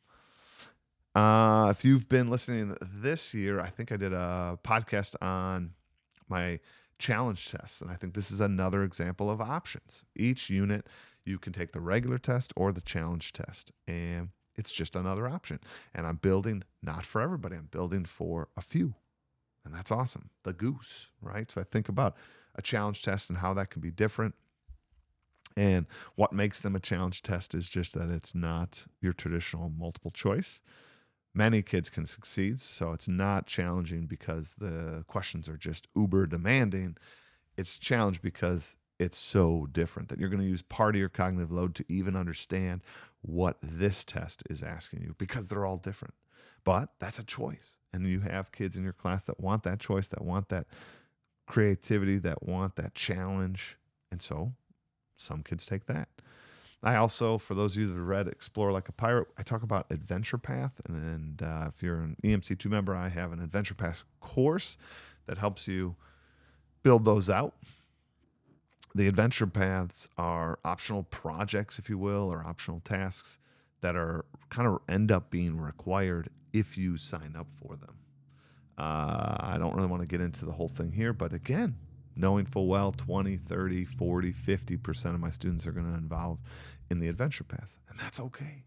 Uh, 1.15 1.69
if 1.69 1.85
you've 1.85 2.09
been 2.09 2.29
listening 2.29 2.75
this 2.81 3.33
year, 3.33 3.61
I 3.61 3.69
think 3.69 3.91
I 3.93 3.97
did 3.97 4.11
a 4.11 4.59
podcast 4.63 5.15
on 5.21 5.71
my 6.27 6.59
challenge 6.99 7.49
tests. 7.49 7.81
And 7.81 7.89
I 7.89 7.95
think 7.95 8.13
this 8.13 8.31
is 8.31 8.41
another 8.41 8.83
example 8.83 9.29
of 9.29 9.39
options. 9.39 10.03
Each 10.15 10.49
unit, 10.49 10.87
you 11.23 11.39
can 11.39 11.53
take 11.53 11.71
the 11.71 11.79
regular 11.79 12.17
test 12.17 12.51
or 12.57 12.73
the 12.73 12.81
challenge 12.81 13.31
test. 13.31 13.71
And 13.87 14.29
it's 14.55 14.71
just 14.71 14.95
another 14.95 15.27
option. 15.27 15.59
And 15.93 16.05
I'm 16.07 16.17
building 16.17 16.63
not 16.81 17.05
for 17.05 17.21
everybody, 17.21 17.55
I'm 17.55 17.69
building 17.71 18.05
for 18.05 18.47
a 18.57 18.62
few. 18.62 18.95
And 19.63 19.74
that's 19.74 19.91
awesome. 19.91 20.29
The 20.43 20.53
goose, 20.53 21.07
right? 21.21 21.50
So 21.50 21.62
I 21.62 21.63
think 21.63 21.89
about 21.89 22.15
a 22.55 22.62
challenge 22.62 23.01
test 23.01 23.29
and 23.29 23.38
how 23.39 23.53
that 23.55 23.71
can 23.71 23.81
be 23.81 23.91
different. 23.91 24.35
And 25.57 25.88
what 26.15 26.33
makes 26.33 26.59
them 26.59 26.75
a 26.75 26.79
challenge 26.79 27.21
test 27.21 27.55
is 27.55 27.69
just 27.69 27.93
that 27.95 28.09
it's 28.09 28.35
not 28.35 28.85
your 29.01 29.13
traditional 29.13 29.71
multiple 29.77 30.12
choice. 30.12 30.62
Many 31.33 31.62
kids 31.62 31.89
can 31.89 32.05
succeed, 32.05 32.59
so 32.59 32.93
it's 32.93 33.07
not 33.07 33.47
challenging 33.47 34.05
because 34.05 34.53
the 34.57 35.03
questions 35.07 35.50
are 35.50 35.57
just 35.57 35.88
uber 35.95 36.27
demanding. 36.27 36.95
It's 37.57 37.77
challenge 37.77 38.21
because 38.21 38.75
it's 38.99 39.17
so 39.17 39.67
different 39.71 40.09
that 40.09 40.19
you're 40.19 40.29
going 40.29 40.41
to 40.41 40.47
use 40.47 40.61
part 40.61 40.95
of 40.95 40.99
your 40.99 41.09
cognitive 41.09 41.51
load 41.51 41.75
to 41.75 41.85
even 41.89 42.15
understand 42.15 42.81
what 43.21 43.57
this 43.61 44.03
test 44.03 44.43
is 44.49 44.63
asking 44.63 45.01
you 45.01 45.15
because 45.17 45.47
they're 45.47 45.65
all 45.65 45.77
different. 45.77 46.13
But 46.63 46.89
that's 46.99 47.19
a 47.19 47.23
choice. 47.23 47.77
And 47.93 48.07
you 48.07 48.21
have 48.21 48.51
kids 48.51 48.75
in 48.75 48.83
your 48.83 48.93
class 48.93 49.25
that 49.25 49.39
want 49.39 49.63
that 49.63 49.79
choice, 49.79 50.07
that 50.09 50.23
want 50.23 50.49
that 50.49 50.67
creativity, 51.47 52.17
that 52.19 52.43
want 52.43 52.75
that 52.75 52.95
challenge. 52.95 53.77
And 54.11 54.21
so 54.21 54.53
some 55.17 55.43
kids 55.43 55.65
take 55.65 55.85
that. 55.87 56.09
I 56.83 56.97
also, 56.97 57.37
for 57.37 57.55
those 57.55 57.73
of 57.73 57.81
you 57.81 57.87
that 57.87 57.95
have 57.95 58.07
read 58.07 58.27
Explore 58.27 58.71
Like 58.71 58.89
a 58.89 58.91
Pirate, 58.91 59.27
I 59.37 59.43
talk 59.43 59.63
about 59.63 59.87
Adventure 59.89 60.37
Path. 60.37 60.73
And, 60.85 60.97
and 60.97 61.41
uh, 61.41 61.69
if 61.73 61.81
you're 61.81 61.99
an 61.99 62.15
EMC2 62.23 62.65
member, 62.67 62.95
I 62.95 63.09
have 63.09 63.31
an 63.31 63.41
Adventure 63.41 63.73
Path 63.73 64.03
course 64.19 64.77
that 65.25 65.37
helps 65.37 65.67
you 65.67 65.95
build 66.83 67.05
those 67.05 67.29
out 67.29 67.55
the 68.95 69.09
adventure 69.09 69.45
paths 69.45 70.07
are 70.17 70.57
optional 70.63 71.03
projects, 71.03 71.77
if 71.77 71.89
you 71.89 71.97
will, 71.97 72.31
or 72.31 72.45
optional 72.45 72.79
tasks 72.79 73.37
that 73.81 73.93
are 73.95 74.25
kind 74.49 74.67
of 74.67 74.79
end 74.87 75.11
up 75.11 75.29
being 75.29 75.59
required 75.59 76.29
if 76.53 76.77
you 76.77 76.95
sign 76.97 77.35
up 77.37 77.47
for 77.61 77.75
them. 77.75 77.97
Uh, 78.77 79.35
I 79.39 79.57
don't 79.59 79.75
really 79.75 79.87
want 79.87 80.01
to 80.01 80.07
get 80.07 80.21
into 80.21 80.45
the 80.45 80.53
whole 80.53 80.69
thing 80.69 80.93
here, 80.93 81.11
but 81.11 81.33
again, 81.33 81.75
knowing 82.15 82.45
full 82.45 82.67
well 82.67 82.93
20, 82.93 83.35
30, 83.35 83.83
40, 83.83 84.31
50% 84.31 85.05
of 85.13 85.19
my 85.19 85.29
students 85.29 85.67
are 85.67 85.73
going 85.73 85.91
to 85.91 85.97
involve 85.97 86.39
in 86.89 86.99
the 86.99 87.09
adventure 87.09 87.43
path, 87.43 87.77
and 87.89 87.99
that's 87.99 88.21
okay. 88.21 88.63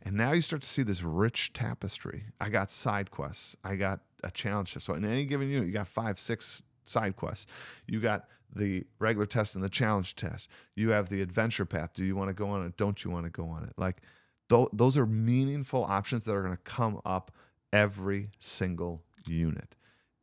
And 0.00 0.16
now 0.16 0.32
you 0.32 0.40
start 0.40 0.62
to 0.62 0.68
see 0.68 0.82
this 0.82 1.02
rich 1.02 1.52
tapestry. 1.52 2.24
I 2.40 2.48
got 2.48 2.70
side 2.70 3.10
quests. 3.10 3.56
I 3.62 3.76
got 3.76 4.00
a 4.22 4.30
challenge. 4.30 4.74
So 4.78 4.94
in 4.94 5.04
any 5.04 5.26
given 5.26 5.48
unit, 5.48 5.66
you 5.66 5.72
got 5.72 5.88
five, 5.88 6.18
six 6.18 6.62
side 6.84 7.16
quests. 7.16 7.46
You 7.86 8.00
got 8.00 8.28
the 8.54 8.84
regular 8.98 9.26
test 9.26 9.54
and 9.54 9.64
the 9.64 9.68
challenge 9.68 10.14
test. 10.16 10.48
You 10.76 10.90
have 10.90 11.08
the 11.08 11.22
adventure 11.22 11.64
path. 11.64 11.92
Do 11.94 12.04
you 12.04 12.16
want 12.16 12.28
to 12.28 12.34
go 12.34 12.48
on 12.50 12.64
it? 12.66 12.76
Don't 12.76 13.04
you 13.04 13.10
want 13.10 13.24
to 13.24 13.30
go 13.30 13.48
on 13.48 13.64
it? 13.64 13.72
Like 13.76 14.02
th- 14.48 14.68
those 14.72 14.96
are 14.96 15.06
meaningful 15.06 15.84
options 15.84 16.24
that 16.24 16.34
are 16.34 16.42
going 16.42 16.54
to 16.54 16.62
come 16.62 17.00
up 17.04 17.32
every 17.72 18.30
single 18.38 19.02
unit. 19.26 19.74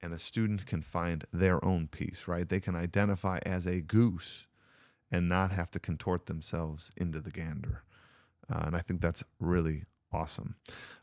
And 0.02 0.14
a 0.14 0.20
student 0.20 0.66
can 0.66 0.82
find 0.82 1.26
their 1.32 1.64
own 1.64 1.88
piece, 1.88 2.28
right? 2.28 2.48
They 2.48 2.60
can 2.60 2.76
identify 2.76 3.40
as 3.46 3.68
a 3.68 3.82
goose 3.82 4.48
and 5.12 5.30
not 5.30 5.52
have 5.52 5.70
to 5.72 5.80
contort 5.80 6.26
themselves 6.26 6.92
into 6.98 7.20
the 7.20 7.30
gander. 7.30 7.84
Uh, 8.52 8.64
and 8.66 8.76
I 8.76 8.80
think 8.80 9.02
that's 9.02 9.24
really 9.40 9.84
awesome. 10.14 10.56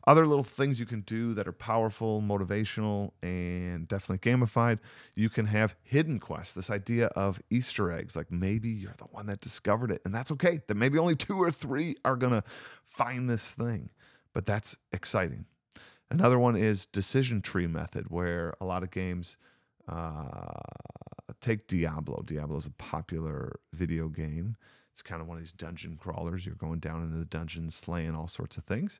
Other 0.07 0.27
little 0.27 0.45
things 0.45 0.81
you 0.81 0.87
can 0.87 1.03
do 1.03 1.35
that 1.35 1.47
are 1.47 1.53
powerful, 1.53 2.23
motivational, 2.23 3.13
and 3.23 3.87
definitely 3.89 4.31
gamified. 4.31 4.79
You 5.15 5.29
can 5.29 5.47
have 5.47 5.75
hidden 5.83 6.19
quests, 6.19 6.55
this 6.55 6.71
idea 6.71 7.07
of 7.09 7.41
Easter 7.51 7.93
eggs. 7.93 8.17
Like 8.17 8.33
maybe 8.33 8.71
you're 8.71 8.95
the 8.97 9.05
one 9.05 9.27
that 9.27 9.41
discovered 9.41 9.91
it, 9.91 10.01
and 10.05 10.15
that's 10.15 10.31
okay. 10.33 10.63
That 10.67 10.77
maybe 10.77 10.99
only 10.99 11.17
two 11.17 11.39
or 11.39 11.51
three 11.51 11.97
are 12.05 12.17
going 12.17 12.33
to 12.33 12.43
find 12.85 13.29
this 13.29 13.53
thing, 13.53 13.91
but 14.33 14.47
that's 14.47 14.77
exciting. 14.93 15.45
Another 16.11 16.39
one 16.39 16.57
is 16.57 16.87
decision 16.87 17.43
tree 17.43 17.67
method, 17.67 18.07
where 18.09 18.55
a 18.63 18.65
lot 18.65 18.83
of 18.83 18.91
games 18.91 19.37
uh, 19.89 20.63
take 21.43 21.67
Diablo. 21.67 22.23
Diablo 22.25 22.57
is 22.57 22.67
a 22.67 22.71
popular 22.71 23.61
video 23.75 24.09
game. 24.09 24.57
It's 24.99 25.03
kind 25.05 25.23
of 25.23 25.29
one 25.29 25.37
of 25.37 25.45
these 25.45 25.53
dungeon 25.53 25.97
crawlers. 25.97 26.45
You're 26.45 26.57
going 26.57 26.81
down 26.81 27.05
into 27.05 27.19
the 27.19 27.25
dungeon, 27.25 27.71
slaying 27.71 28.17
all 28.17 28.27
sorts 28.27 28.57
of 28.57 28.65
things. 28.65 28.99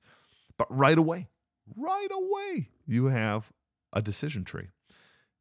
But 0.57 0.69
right 0.71 0.97
away, 0.97 1.27
right 1.75 2.07
away, 2.13 2.69
you 2.87 3.07
have 3.07 3.51
a 3.93 4.01
decision 4.01 4.45
tree. 4.45 4.69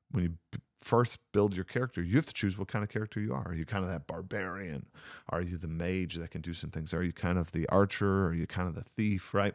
When 0.10 0.24
you 0.24 0.30
b- 0.52 0.58
first 0.82 1.20
build 1.32 1.54
your 1.54 1.64
character, 1.64 2.02
you 2.02 2.16
have 2.16 2.26
to 2.26 2.34
choose 2.34 2.58
what 2.58 2.70
kind 2.70 2.82
of 2.82 2.90
character 2.90 3.20
you 3.20 3.36
are. 3.36 3.50
Are 3.50 3.54
you 3.54 3.66
kind 3.66 3.84
of 3.84 3.92
that 3.92 4.08
barbarian? 4.08 4.88
Are 5.30 5.44
you 5.44 5.58
the 5.58 5.68
mage 5.68 6.16
that 6.16 6.32
can 6.32 6.42
do 6.42 6.56
some 6.56 6.72
things? 6.72 6.92
Are 6.92 7.04
you 7.04 7.14
kind 7.14 7.38
of 7.38 7.52
the 7.52 7.70
archer? 7.70 8.26
Are 8.26 8.34
you 8.34 8.48
kind 8.48 8.68
of 8.68 8.74
the 8.74 8.82
thief, 8.82 9.36
right? 9.36 9.54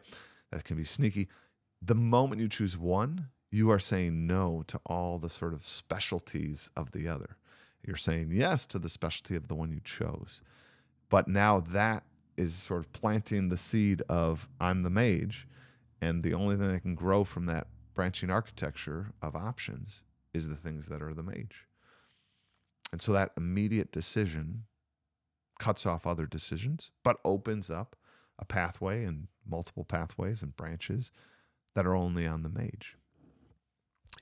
That 0.53 0.63
can 0.63 0.77
be 0.77 0.85
sneaky. 0.85 1.27
The 1.81 1.95
moment 1.95 2.39
you 2.39 2.47
choose 2.47 2.77
one, 2.77 3.27
you 3.51 3.69
are 3.71 3.79
saying 3.79 4.25
no 4.25 4.63
to 4.67 4.79
all 4.85 5.19
the 5.19 5.29
sort 5.29 5.53
of 5.53 5.65
specialties 5.65 6.69
of 6.77 6.93
the 6.93 7.09
other. 7.09 7.35
You're 7.85 7.97
saying 7.97 8.29
yes 8.31 8.65
to 8.67 8.79
the 8.79 8.87
specialty 8.87 9.35
of 9.35 9.49
the 9.49 9.55
one 9.55 9.69
you 9.69 9.81
chose. 9.83 10.41
But 11.13 11.27
now 11.27 11.59
that 11.59 12.05
is 12.37 12.55
sort 12.55 12.79
of 12.79 12.91
planting 12.91 13.49
the 13.49 13.57
seed 13.57 14.01
of 14.09 14.49
I'm 14.59 14.81
the 14.81 14.89
mage, 14.89 15.47
and 16.01 16.23
the 16.23 16.33
only 16.33 16.55
thing 16.55 16.71
that 16.71 16.81
can 16.81 16.95
grow 16.95 17.23
from 17.23 17.45
that 17.45 17.67
branching 17.93 18.31
architecture 18.31 19.11
of 19.21 19.35
options 19.35 20.01
is 20.33 20.47
the 20.47 20.55
things 20.55 20.87
that 20.87 21.03
are 21.03 21.13
the 21.13 21.21
mage. 21.21 21.67
And 22.91 22.99
so 22.99 23.13
that 23.13 23.29
immediate 23.37 23.91
decision 23.91 24.63
cuts 25.59 25.85
off 25.85 26.07
other 26.07 26.25
decisions, 26.25 26.89
but 27.03 27.19
opens 27.23 27.69
up 27.69 27.95
a 28.39 28.45
pathway 28.45 29.03
and 29.03 29.27
multiple 29.47 29.85
pathways 29.85 30.41
and 30.41 30.57
branches 30.57 31.11
that 31.75 31.85
are 31.85 31.95
only 31.95 32.25
on 32.25 32.41
the 32.41 32.49
mage. 32.49 32.97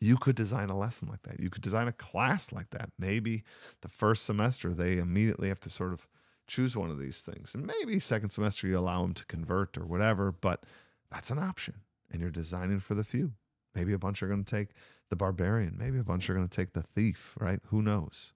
You 0.01 0.17
could 0.17 0.35
design 0.35 0.69
a 0.69 0.77
lesson 0.77 1.07
like 1.07 1.21
that. 1.21 1.39
You 1.39 1.49
could 1.49 1.63
design 1.63 1.87
a 1.87 1.93
class 1.93 2.51
like 2.51 2.71
that. 2.71 2.89
Maybe 2.99 3.45
the 3.79 3.87
first 3.87 4.25
semester 4.25 4.73
they 4.73 4.97
immediately 4.97 5.47
have 5.47 5.61
to 5.61 5.69
sort 5.69 5.93
of 5.93 6.05
choose 6.51 6.75
one 6.75 6.91
of 6.91 6.99
these 6.99 7.21
things. 7.21 7.55
And 7.55 7.65
maybe 7.65 7.99
second 7.99 8.29
semester 8.29 8.67
you 8.67 8.77
allow 8.77 9.01
them 9.03 9.13
to 9.13 9.25
convert 9.25 9.77
or 9.77 9.85
whatever, 9.85 10.33
but 10.33 10.63
that's 11.09 11.29
an 11.29 11.39
option. 11.39 11.75
And 12.11 12.19
you're 12.19 12.29
designing 12.29 12.81
for 12.81 12.93
the 12.93 13.05
few. 13.05 13.31
Maybe 13.73 13.93
a 13.93 13.97
bunch 13.97 14.21
are 14.21 14.27
going 14.27 14.43
to 14.43 14.55
take 14.57 14.69
the 15.09 15.15
barbarian. 15.15 15.77
Maybe 15.79 15.97
a 15.97 16.03
bunch 16.03 16.29
are 16.29 16.33
going 16.33 16.47
to 16.47 16.53
take 16.55 16.73
the 16.73 16.83
thief, 16.83 17.35
right? 17.39 17.61
Who 17.67 17.81
knows? 17.81 18.33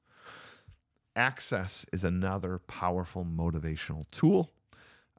Access 1.17 1.85
is 1.91 2.05
another 2.05 2.59
powerful 2.67 3.25
motivational 3.25 4.05
tool. 4.11 4.49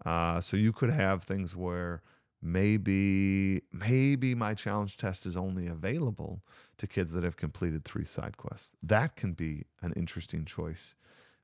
Uh, 0.06 0.40
so 0.40 0.56
you 0.56 0.72
could 0.72 0.90
have 0.90 1.22
things 1.22 1.54
where 1.54 2.02
maybe 2.42 3.62
maybe 3.72 4.34
my 4.34 4.54
challenge 4.54 4.96
test 4.96 5.26
is 5.26 5.36
only 5.36 5.66
available 5.66 6.42
to 6.78 6.86
kids 6.86 7.12
that 7.12 7.24
have 7.24 7.36
completed 7.36 7.84
three 7.84 8.04
side 8.06 8.36
quests. 8.38 8.72
That 8.82 9.16
can 9.16 9.32
be 9.32 9.64
an 9.82 9.92
interesting 9.96 10.46
choice. 10.46 10.94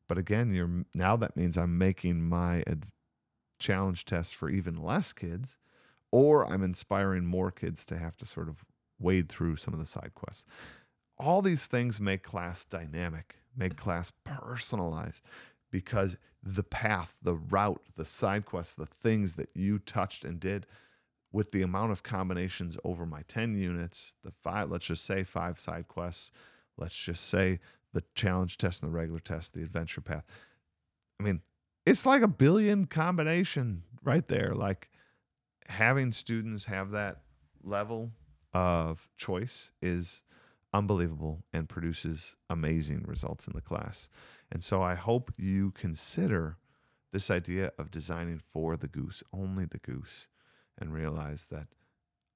But 0.09 0.19
again, 0.19 0.53
you're 0.53 0.85
now 0.95 1.17
that 1.17 1.37
means 1.37 1.57
I'm 1.57 1.79
making 1.79 2.23
my 2.29 2.63
ad- 2.67 2.87
challenge 3.59 4.05
test 4.05 4.35
for 4.35 4.51
even 4.51 4.77
less 4.77 5.13
kids, 5.13 5.57
or 6.11 6.45
I'm 6.47 6.63
inspiring 6.63 7.25
more 7.25 7.51
kids 7.51 7.85
to 7.87 7.99
have 7.99 8.17
to 8.19 8.27
sort 8.27 8.49
of 8.49 8.65
wade 8.99 9.29
through 9.29 9.57
some 9.57 9.73
of 9.75 9.81
the 9.81 9.87
side 9.87 10.13
quests. 10.15 10.45
All 11.19 11.43
these 11.43 11.67
things 11.67 12.01
make 12.01 12.23
class 12.23 12.65
dynamic, 12.65 13.37
make 13.57 13.77
class 13.77 14.13
personalized 14.25 15.23
because 15.71 16.17
the 16.43 16.63
path, 16.63 17.15
the 17.23 17.37
route, 17.37 17.83
the 17.97 18.05
side 18.05 18.45
quests, 18.45 18.75
the 18.75 18.87
things 18.87 19.35
that 19.35 19.51
you 19.55 19.79
touched 19.79 20.25
and 20.25 20.41
did 20.41 20.67
with 21.33 21.53
the 21.53 21.63
amount 21.63 21.93
of 21.93 22.03
combinations 22.03 22.77
over 22.85 23.07
my 23.07 23.23
10 23.29 23.57
units, 23.57 24.15
the 24.23 24.33
five, 24.43 24.71
let's 24.71 24.85
just 24.85 25.05
say 25.05 25.25
five 25.25 25.59
side 25.59 25.89
quests, 25.89 26.31
let's 26.77 26.97
just 26.97 27.29
say 27.29 27.61
the 27.93 28.03
challenge 28.15 28.59
test 28.59 28.83
and 28.83 28.91
the 28.91 28.97
regular 28.97 29.21
test, 29.21 29.53
the 29.53 29.63
adventure 29.63 30.01
path. 30.01 30.25
I 31.21 31.23
mean, 31.23 31.41
it's 31.85 32.07
like 32.07 32.23
a 32.23 32.29
billion 32.29 32.87
combination 32.87 33.83
right 34.03 34.27
there. 34.27 34.55
Like 34.55 34.91
having 35.69 36.13
students 36.13 36.65
have 36.67 36.91
that 36.93 37.23
level 37.63 38.11
of 38.53 39.09
choice 39.17 39.71
is 39.81 40.23
unbelievable 40.75 41.45
and 41.53 41.69
produces 41.69 42.37
amazing 42.51 43.05
results 43.07 43.47
in 43.47 43.53
the 43.55 43.61
class. 43.61 44.09
And 44.51 44.63
so 44.63 44.83
I 44.83 44.95
hope 44.95 45.33
you 45.37 45.71
consider 45.73 46.57
this 47.13 47.31
idea 47.31 47.73
of 47.79 47.91
designing 47.91 48.39
for 48.39 48.77
the 48.77 48.89
goose, 48.89 49.23
only 49.33 49.67
the 49.67 49.79
goose, 49.79 50.29
and 50.79 50.93
realize 50.93 51.47
that 51.51 51.69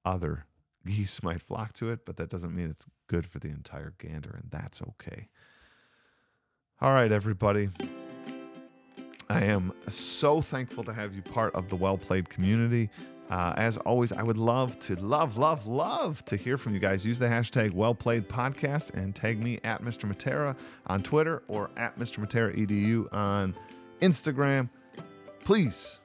other 0.05 0.45
geese 0.87 1.21
might 1.23 1.41
flock 1.41 1.73
to 1.73 1.91
it, 1.91 2.05
but 2.05 2.17
that 2.17 2.29
doesn't 2.29 2.55
mean 2.55 2.69
it's 2.69 2.85
good 3.07 3.25
for 3.25 3.39
the 3.39 3.49
entire 3.49 3.93
gander, 3.97 4.31
and 4.41 4.49
that's 4.49 4.81
okay. 4.81 5.27
All 6.81 6.93
right, 6.93 7.11
everybody. 7.11 7.69
I 9.29 9.43
am 9.43 9.73
so 9.89 10.41
thankful 10.41 10.83
to 10.85 10.93
have 10.93 11.13
you 11.13 11.21
part 11.21 11.53
of 11.55 11.69
the 11.69 11.75
Well 11.75 11.97
Played 11.97 12.29
community. 12.29 12.89
Uh, 13.29 13.53
as 13.57 13.77
always, 13.79 14.13
I 14.13 14.23
would 14.23 14.37
love 14.37 14.79
to, 14.79 14.95
love, 14.95 15.35
love, 15.35 15.67
love 15.67 16.23
to 16.25 16.37
hear 16.37 16.57
from 16.57 16.73
you 16.73 16.79
guys. 16.79 17.05
Use 17.05 17.19
the 17.19 17.25
hashtag 17.25 17.73
Well 17.73 17.93
Played 17.93 18.29
Podcast 18.29 18.93
and 18.93 19.13
tag 19.13 19.43
me 19.43 19.59
at 19.65 19.83
Mr. 19.83 20.09
Matera 20.09 20.55
on 20.85 21.03
Twitter 21.03 21.43
or 21.49 21.69
at 21.75 21.97
Mr. 21.97 22.25
Matera 22.25 22.55
Edu 22.57 23.11
on 23.13 23.53
Instagram. 24.01 24.69
Please 25.39 25.99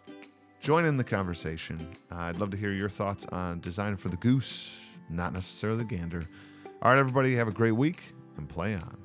join 0.62 0.84
in 0.84 0.96
the 0.96 1.04
conversation. 1.04 1.76
Uh, 2.10 2.18
I'd 2.18 2.36
love 2.36 2.52
to 2.52 2.56
hear 2.56 2.72
your 2.72 2.88
thoughts 2.88 3.26
on 3.26 3.58
design 3.60 3.96
for 3.96 4.08
the 4.08 4.16
goose, 4.16 4.78
not 5.10 5.32
necessarily 5.32 5.78
the 5.78 5.84
gander. 5.84 6.22
All 6.80 6.92
right, 6.92 6.98
everybody, 6.98 7.34
have 7.34 7.48
a 7.48 7.52
great 7.52 7.72
week 7.72 8.00
and 8.38 8.48
play 8.48 8.76
on. 8.76 9.01